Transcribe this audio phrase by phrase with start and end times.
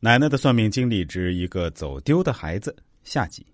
[0.00, 3.44] 奶奶的算命经历之一个走丢的孩子下集。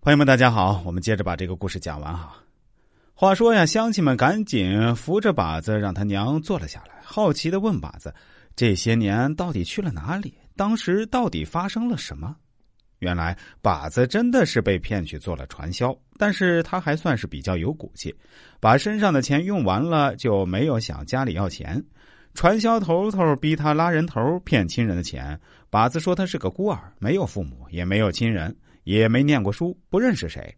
[0.00, 2.42] 朋友们，大家好，我们接着把这个故事讲完哈。
[3.12, 8.14] 话说呀，乡亲们赶紧扶着把子，让他娘坐了下来，好奇的问把子：
[8.56, 10.32] 这些年到底去了哪里？
[10.56, 12.34] 当时到底发生了什么？
[13.00, 18.14] 原来把子真的是被骗去做了传销，但是他还算是比较有骨气，
[18.58, 21.84] 把身上的钱用完了，就没有想家里要钱。
[22.38, 25.36] 传销头头逼他拉人头骗亲人的钱，
[25.72, 30.56] 靶子说他是个孤儿，没有父母，也没有亲人，也没念过书，不认识谁。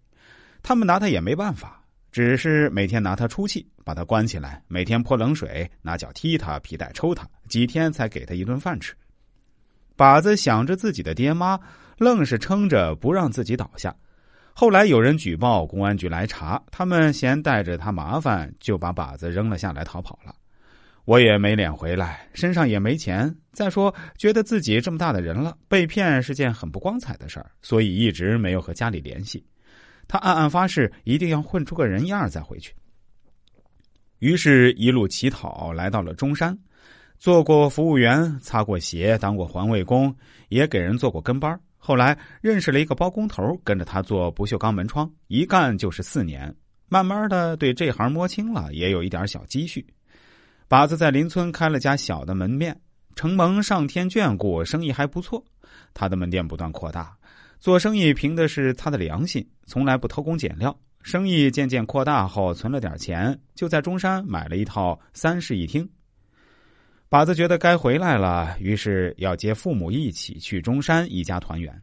[0.63, 8.95] 他们拿他也没办法，只是每天拿他出气，把他关起来，每天泼冷水，拿脚踢他，皮带抽他，几天才给他一顿饭吃。
[9.97, 11.59] 靶子想着自己的爹妈，
[11.97, 13.97] 愣是撑着不让自己倒下。
[14.53, 20.35] 后来有人举报，公安局来查，他们嫌带着他麻烦，就把靶子扔了下来，逃跑了。
[21.05, 23.35] 我也没脸回来，身上也没钱。
[23.53, 29.45] 再说，觉得自己这么大的人了，被骗是件很不光彩的事儿，所以一直没有和家里联系。
[30.07, 32.75] 他暗暗发誓，一定要混出个人样儿再回去。
[34.19, 36.57] 于是，一路乞讨来到了中山，
[37.19, 40.15] 做过服务员，擦过鞋，当过环卫工，
[40.49, 41.59] 也给人做过跟班儿。
[41.77, 46.55] 后来认识了一个包工头，跟着他做不锈钢门窗，一干就是四年。
[46.89, 49.87] 慢慢的，对这行摸清了，也有一点小积蓄。
[50.71, 52.81] 把子在邻村开了家小的门面，
[53.17, 55.45] 承蒙上天眷顾，生意还不错。
[55.93, 57.13] 他的门店不断扩大，
[57.59, 60.79] 做生意凭的是他的良心，从来不偷工减料。
[61.03, 65.91] 生意渐渐扩大后，存了点钱，就在中山买了一套三室一厅。
[67.09, 71.83] 把子觉得该回来了，于是要接父母一起去中山，一家团圆。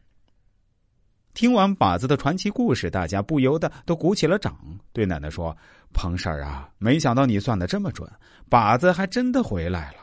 [1.37, 4.57] 听完把子的传奇故事，大家不由得都鼓起了掌，
[4.91, 5.55] 对奶奶说
[5.93, 8.11] ：“彭婶儿啊，没想到你算的这么准，
[8.49, 9.97] 把子还真的回来了，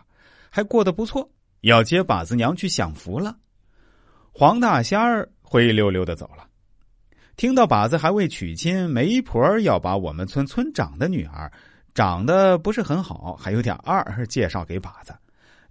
[0.49, 1.29] 还过得不错，
[1.63, 3.37] 要接把子娘去享福了。”
[4.31, 6.47] 黄大仙儿灰溜溜的走了。
[7.37, 11.51] 听到把子还未娶亲，媒婆要把我们村村长的女儿，
[11.95, 15.13] 长得不是很好，还有点二，介绍给把子。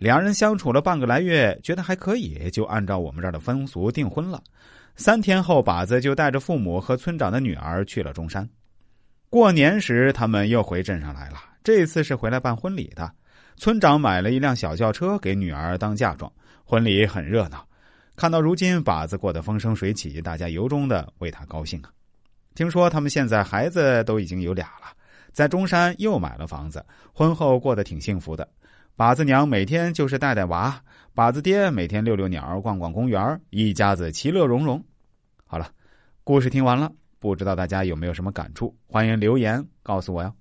[0.03, 4.44] 两人相处了半个来月，觉得还可以，就按照我们这儿的风俗订婚了。
[4.97, 8.46] 三天后，把子就带着父母和村长的女儿去了中山。
[9.30, 11.38] 过年时，他们又回镇上来了。
[11.64, 13.09] 这次是回来办婚礼的。
[13.56, 16.30] 村长买了一辆小轿车给女儿当嫁妆，
[16.66, 17.66] 婚礼很热闹。
[18.18, 21.88] 看到如今把子过得风生水起，大家由衷的为他高兴啊！
[22.56, 24.88] 听说他们现在孩子都已经有俩了，
[25.31, 28.46] 在中山又买了房子，婚后过得挺幸福的。
[28.95, 30.79] 靶子娘每天就是带带娃，
[31.15, 34.83] 靶子爹每天遛遛鸟、逛逛公园，一家子其乐融融。
[35.45, 35.67] 好了，
[36.23, 38.75] 故事听完了，不知道大家有没有什么感触？
[38.85, 40.31] 欢迎留言告诉我哟。